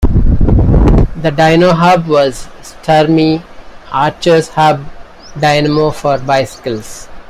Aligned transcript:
The 1.21 1.29
Dynohub 1.31 2.07
was 2.07 2.47
Sturmey-Archer's 2.63 4.47
hub 4.49 4.83
dynamo 5.39 5.91
for 5.91 6.17
bicycles. 6.17 7.07